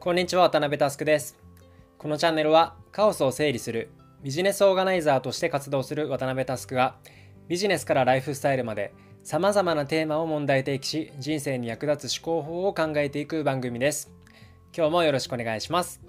[0.00, 1.36] こんにちは渡辺佑です。
[1.98, 3.90] このチャンネルはカオスを整理する
[4.22, 6.94] ビジネスオーガナイザーとして活動する渡辺佑が
[7.48, 14.12] ビジネスからライフスタイルまでさまざまなテーマを問題提起し人生に役立つ思考法を考えていく番組です。
[14.72, 16.00] 今日もよろしくお願いします。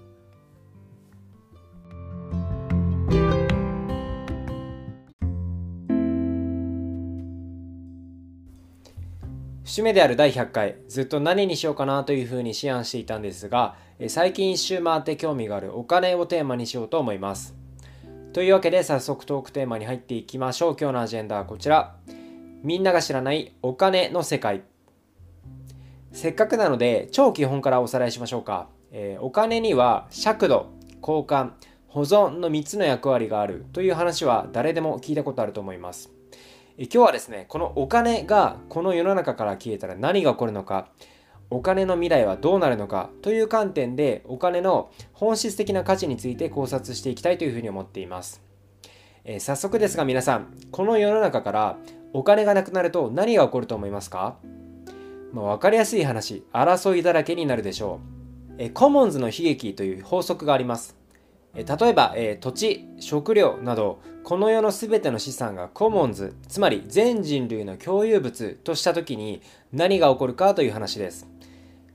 [9.70, 13.76] 節目である第100回ずっと何にしようかなというふうに思案していたんですが
[14.08, 17.54] 最近一周回って興味があるお金をテーマにしようと思います。
[18.32, 20.76] というわけで早速トークテーマに入っていきましょう。
[20.76, 21.94] 今日のアジェンダはこちら。
[22.64, 24.62] みんなが知らないお金の世界。
[26.10, 31.52] せっかくなので超基本からおさらいしましょうか、えー、お金には尺度交換
[31.86, 36.10] 保存の3つの役割があるという話は誰でも聞いたことあると思います。
[36.82, 40.88] 今日はですねこのお金がこの世の中から消えたら何が起こるのか
[41.50, 48.42] お金の未来はどうなるのかという観点でお金の本質的な価値について考察していきたいというふうに思っています、
[49.24, 51.76] えー、早速ですが皆さんこの世の中から
[52.14, 54.38] お金がなくなると何が起こると思いますか、
[55.34, 58.00] まあ、分かりやすい話争いだらけになるでしょ
[58.52, 60.99] う、えー、コモンズの悲劇という法則があります。
[61.54, 69.42] 例えば、えー、土地食料などこの世の全ての資産がコモンズつまり全人類の共有物とした時に
[69.72, 71.26] 何が起こるかという話です。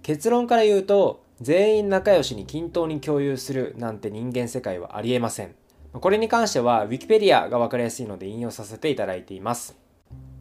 [0.01, 5.55] 結論から言うと全員仲良しに均等に共有するなんて人間世界はありえません。
[5.93, 9.77] これに関しては Wikipedia が分かりやすいので引用させていただいています。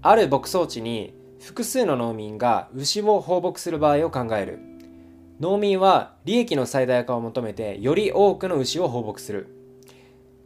[0.03, 4.74] ある牧草地に複数の農民が牛を放牧する場合を考える。
[5.41, 9.49] 農民は利益の最大化を求めてより多くの牛を放牧する。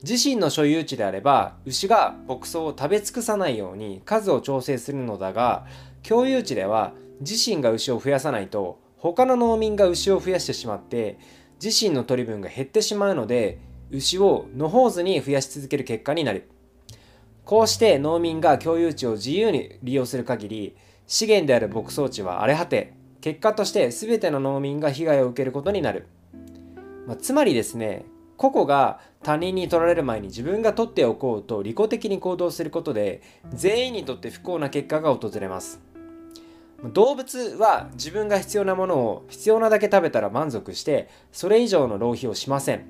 [0.03, 5.67] 自身の所有地であれば牛が牧草を食べ尽くさないように数を調整するのだが
[6.05, 11.19] 共有地では自身が牛を増やさないと他の農民が牛を増やしてしまって
[11.63, 13.59] 自身の取り分が減ってしまうので
[13.91, 16.49] 牛を野放図に増やし続ける結果になる。
[17.45, 26.07] こうして農民が共有地を自由に利用する限り資源である牧草地は荒れ果て結果として全ての農民が被害を受けることになる、
[27.07, 28.05] まあ、つまりですね
[28.37, 33.21] 個々が他人に取られる前に自分が取っておこうと利己的に行動することで
[33.53, 35.81] 全員にとって不幸な結果が訪れます。
[36.95, 42.87] 動物は自分が必要なものを必要なだけ食べたら満足してそれ以上の浪費をしません。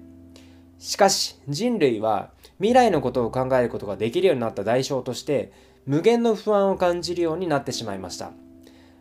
[0.78, 5.50] しかし人類は未来のことを考えることができるようになった代償として
[5.86, 8.32] 無限の不安を感じるようになってしまいました。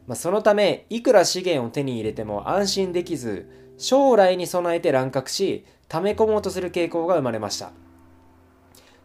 [0.07, 7.71] まあ、そのためいくら資源を手に入れても安心できず将来に備えて乱獲し溜め込もうとする傾向が生まれました。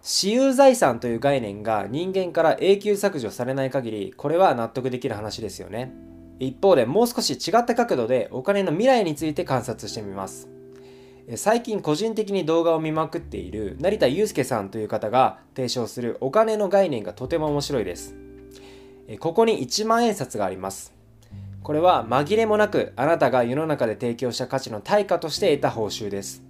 [0.01, 5.93] 私有財産という概念が人間から永久削除されない限りこれは納得できる話ですよね。
[6.41, 10.49] 一方でもう少し違った角度でお金の未来について観察してみます。
[11.37, 18.17] 最近個人的に動画を見まくっている成田悠介さんという方が提唱するお金の概念がとても面白いです。
[19.19, 20.93] ここに1万円札があります。
[21.63, 26.43] これは紛れもなくあなたが世の中で提供した価値の対価として得た報酬です。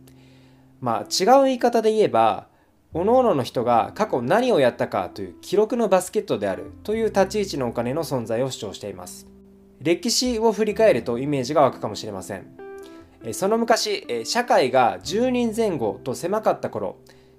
[0.81, 2.49] まあ違う言い方で言えば
[2.93, 9.27] 各々の人が過去何をやったかという記録のバスケットであるという立ち位置のお金の存在を主張しています。
[9.81, 12.47] 歴史を振り返るとイメージが湧くかもしれません。
[13.33, 16.97] その昔社会が10人前後と狭かった頃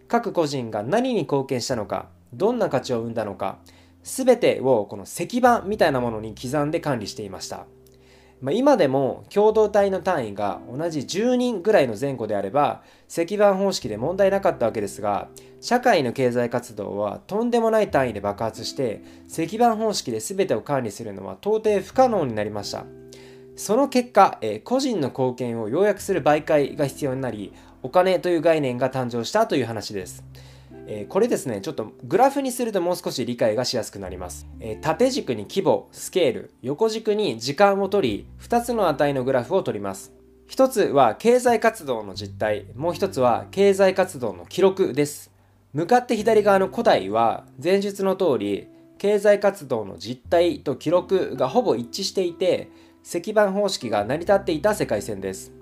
[0.07, 3.57] 各個人が何に貢献したのかどんな価値を生んだのか
[4.03, 7.65] 全てをこの石板みたいなものに刻んで管理していました。
[8.43, 15.29] ま、今でも共同体の単位が同じ10人ぐらいの前後であれば石板方式で問題なかったわけですが
[15.61, 22.85] 社会の経済活動はとんでもない単位で爆発して石板方式で全てを管理するのは到底不可能になりました
[23.55, 30.21] その結果、え個人の貢献を要約する媒介が必要になりお金という概念が誕生したという話です
[30.85, 34.47] えー、これですね、ちょっとグラフにするともう少し理解がしやすくなります。
[34.59, 40.13] えー、縦軸に規模、スケール、横軸に時間を取り、2つの値のグラフを取ります。
[40.49, 45.31] 1つは経済活動の実態、もう1つは経済活動の記録です。
[45.73, 52.69] 向かって左側の古代は前述の通り、経済活動の実態と記録がほぼ一致していて、
[53.03, 55.53] 石板方式が成り立っていた世界線です。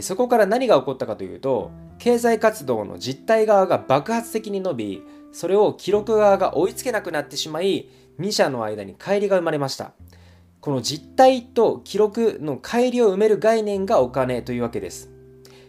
[0.00, 1.70] そこから何が起こったかというと
[2.00, 5.02] 経済活動の実態側が爆発的に伸び
[5.32, 7.88] それを記録側が追いつけなくなってしまい
[8.18, 9.92] 2者の間に乖離が生まれました。
[10.60, 15.10] この実態と記録の乖離を埋める概念がお金というわけです。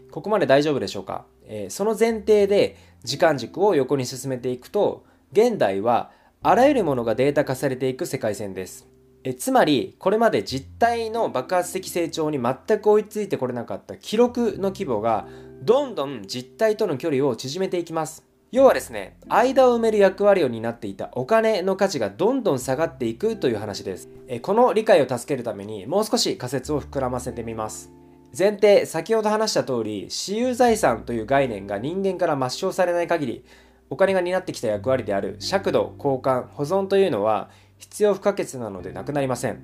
[0.09, 6.11] ここまで大丈夫でしょうか、えー、その前提で時間軸を横に進めていくと現代は
[6.43, 8.87] あらゆるものがデータ化されていく世界線です。
[9.23, 15.27] えつまりこれまで実態の爆発的成長に全く追いついてこれなかった記録の規模が
[15.63, 18.25] どんどん実態との距離を縮めていきます。
[18.51, 24.09] 要はですね間を埋める役割を担っていたお金の価値がどんどん下がっていくという話です。
[24.41, 27.91] この理解を助けるためにもう少し仮説を膨らませてみます。
[28.37, 33.45] 前提先ほど話した通り私有財産という概念が人間から抹消されない限り
[33.91, 39.61] お金が担ってきた役割である尺度交換保存というのは必要不可欠なのでなくなりません。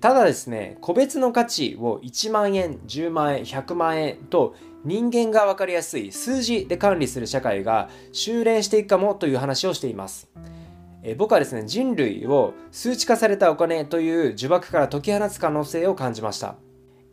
[0.00, 4.54] ただですね、個別の価値を1万円、10万円、100万円と
[4.84, 10.28] 人間が分かりやすい数字で管理する社会が修練していくかもという話をしています。
[11.02, 16.56] え僕はですね、人類を数値化されたお金という呪縛から解き放つ可能性を感じました。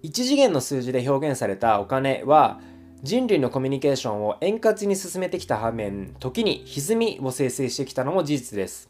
[0.03, 2.59] 1次元の数字で表現されたお金は
[3.03, 8.89] 人類のコミュニケーションを円滑に進めてきた反面、時に歪みを生成してきたのも事実です。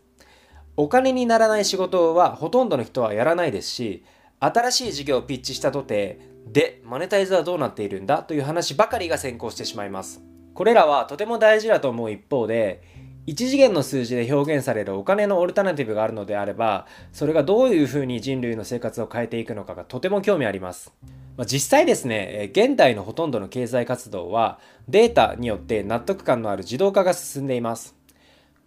[0.75, 4.03] お金にならない仕事はほとんどの人はやらないですし、
[4.39, 8.23] 新しい事業をピッチしたとて、で、マネタイズはどうなっているんだ？
[8.23, 10.21] という話ばかりが先行してしまいます。
[10.53, 12.81] これらはとても大事だと思う一方で、
[13.27, 20.91] 1次元の数字で表現されるお金のオルタナティブがあるのであれば、それがどういうふうに人類の生活を変えていくのかがとても興味あります。
[21.37, 24.59] まあ、実際ですね、現代のほとんどの経済活動は
[24.89, 27.95] データによって納得感のある自動化が進んでいます。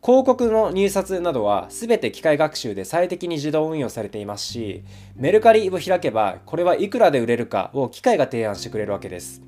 [0.04, 4.84] 広告の入札などは全て機械学習で最適に自動運用されていますし、
[5.16, 9.40] メルカリを開けばこれはいくらで売れるかを機械が提案してくれるわけです。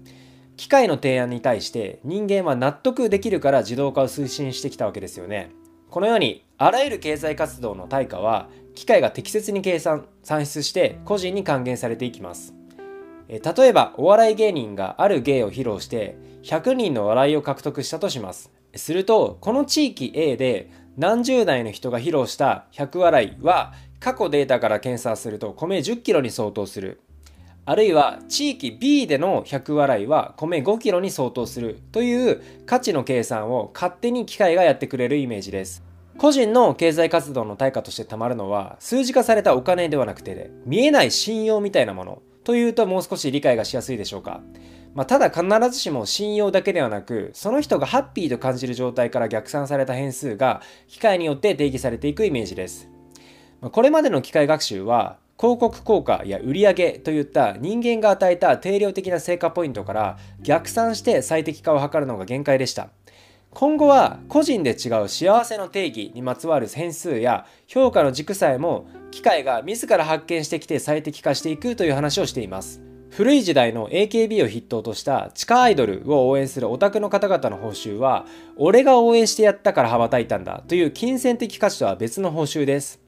[0.56, 5.50] 機械の提案に対して人間は納得できるから自動化を推進してきたわけですよね。
[5.91, 12.55] このようにあらゆる経済活動の対価は機械が適切に計算、算出して個人に還元されていきます。
[13.29, 18.52] 例えばお笑い芸人がある芸を披露して100人の笑いを獲得したとします。
[18.76, 27.00] すると、この地域 A で何十代の人が披露した100笑いは過去データから検査すると米10キロに相当する。
[27.64, 35.82] あるいは地域 B での100笑いは米5キロに相当するという価値の計算を勝手に機械がやってくれるイメージです。
[36.16, 44.40] 個人の経済活動の対価としてたまるのは数字化されたお金ではなくて見えない信用みたいなものというともう少し理解がしやすいでしょうか。
[44.96, 52.88] まあ、ただ必ずしも信用だけではなく、その人がハッピーと感じる状態から逆算された変数が機械によって定義されていくイメージです。
[53.60, 62.88] ま、これまでの機械学習は、広告効果や売上といった人間が与えた定量的な成果ポイントから逆算して最適化を図るのが限界でした。
[63.50, 72.95] 今後は個人で違う幸せの定義にまつわる変数や評価の軸さえも機械が自ら発見してきて最適化していくという話をしています。
[73.17, 78.27] 古い時代の AKB を筆頭とした地下アイドルを応援するオタクの方々の報酬は、
[78.59, 83.01] 俺が応援してやったから羽ばたいたんだという金銭的価値とは別の報酬です。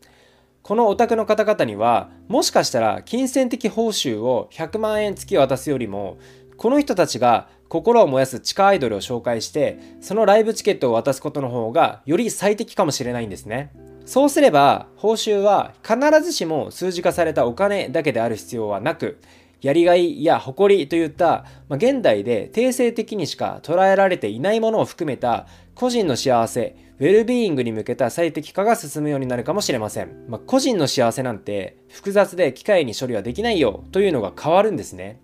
[0.63, 6.17] このオタクの方々には、もしかしたら金銭的報酬を100万円月渡すよりも、
[6.57, 13.73] この人たちが心を燃やす地下アイドルを紹介して、そのライブチケットを渡すことの方がより最適かもしれないんですね。
[14.07, 19.19] そうすれば、報酬は必ずしも数字化されたお金だけである必要はなく、
[19.61, 30.27] やりがいや誇りといった、まあ、現代で定性的にしか捉えられていないものを含めた個人の幸せ、ウェルビーイングに向けた最適化が進むようになるかもしれません。
[30.29, 35.21] まあ、個人の幸せなんて複雑で機械に処理はできないよというのが変わるんですね。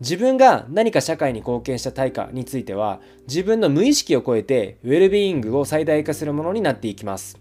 [0.00, 7.38] 自分が何か社会に貢献した対価については自分の無意識を超えてウェルビーイングを最大化するものになっていきます。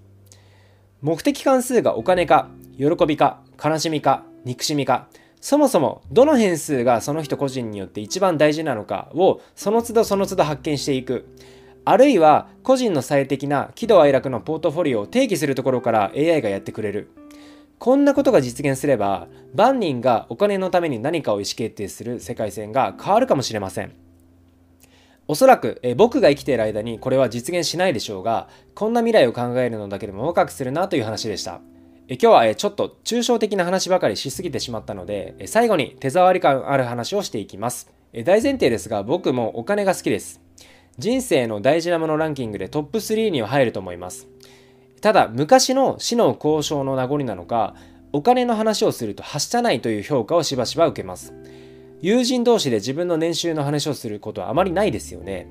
[1.02, 5.10] 目的関数がお金か、喜びか、悲しみか、憎しみか、
[5.46, 11.28] そもそもどの変数がその人個人によって一番大事なのかをその都度その都度発見していく。
[11.86, 17.12] あるいは個人の最適な喜怒哀楽のポートフォリオを定義するところから AI がやってくれる。
[17.78, 23.94] こんなことが実現すれば万人がお金のために何かを意思決定する世界線が変わるかもしれません。
[25.28, 31.62] おそらくえ僕が生きている間にこれは実現しないでしょうが、こんな未来を考えるのだけでもワクワクするなという話でした。
[32.08, 37.92] え今日はちょっと抽象的な話ばかりしすぎてしまったので、最後に手触り感ある話をしていきます。
[38.26, 40.40] 大前提ですが、僕もお金が好きです。
[41.00, 44.28] 人生の大事なものランキングでトップ3には入ると思います。
[45.02, 47.76] ただ、昔の死の交渉の名残なのか、
[48.14, 51.34] お金の話をするとはしたないという評価をしばしば受けます。
[52.02, 55.48] 友人同士で自分の年収の話をすることはあまりないですよね。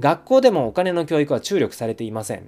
[0.00, 2.44] 学校でもお金の教育は注力されていません。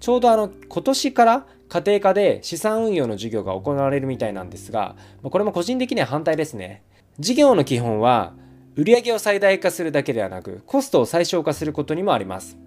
[0.00, 6.82] ちょうどあの今年から家庭科で資産運用の授業が行われるみたいなんですが、これも個人的には反対ですね。
[7.18, 8.34] 事業の基本は
[8.76, 12.58] 売上を最大化するだけではなくコストを最小化することにもあります。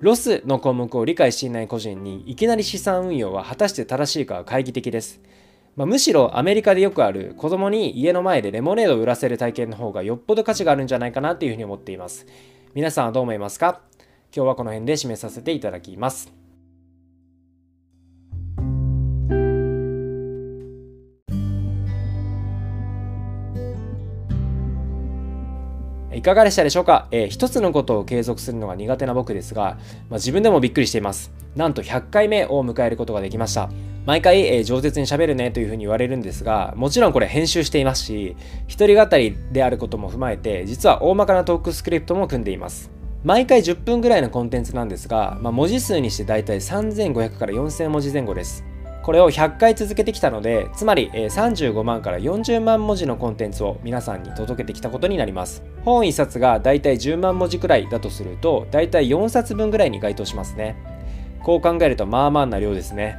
[0.00, 5.20] ロスの項目を理解していない個人にいきなり資産運用は果たして正しいかは懐疑的です。
[5.76, 12.26] まあ、むしろアメリカでよくある子供に家の前でレモネードを売らせる体験の方がよっぽど価値があるんじゃないかなというふうに思っています
[12.74, 13.80] 皆さんはどう思いますか？
[14.34, 16.37] 今日はこの辺で締めさせていただきます
[26.18, 29.78] いかがでしたでしょうか、えー、一つのことを継続するのが苦手な僕ですが、
[30.10, 31.30] まあ、自分でもびっくりしています。
[31.54, 33.70] なんと100回目を迎えることができました。
[34.04, 38.34] 毎回、えー、上手に喋るねというふうに言われるんですが、もちろんこれ編集していますし、
[38.66, 42.90] 一人語りであることも踏まえて、実は大まかなトークスクリプトも組んでいます。
[43.22, 48.64] 毎回10分ぐらいのコンテンツなんですが、まあ、文字数にしてだいたい3500から4000文字前後です。
[49.08, 55.62] これを100回続けてきたので、つまり35万から40万文字のコンテンツを皆さんに届けてきたことになります。
[55.82, 60.76] 本1冊がだいたい10万文字くらいだとすると、だいたい4冊分ぐらいに該当しますね。
[61.42, 63.16] こう考えるとまあまあな量ですね。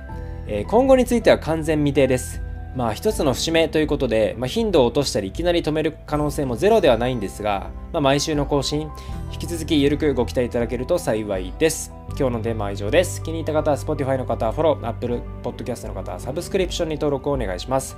[0.67, 2.39] 今後については完全未定です。
[2.75, 8.89] まあ一つの節目ということで、まあ、頻度を落としたりいきなり止める可能性もゼロではないんですが、まあ、毎週の更新、
[9.31, 11.91] 引き続きゆるくご期待いただけると幸いです。
[12.17, 13.23] 今日のテーマは以上です。
[13.23, 17.97] 気に入った方は Spotify の方はフォロー、Apple Podcast の方はサブスクリプションに登録をお願いします。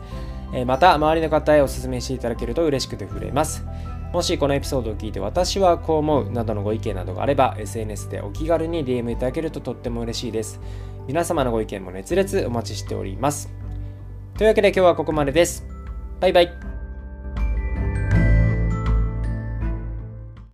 [0.53, 3.65] えー、また、周りの方へお勧めしていただけると嬉しくて触れます。
[4.13, 10.59] もしこのエピソードを聞いて私はこう思うなどのご意見などがあれば SNS でお気軽に DM いただけるととっても嬉しいです。
[11.07, 13.49] 皆様のご意見も熱烈お待ちしております。
[14.41, 15.63] というわけで今日はここまでです。
[16.19, 16.70] バイバイ。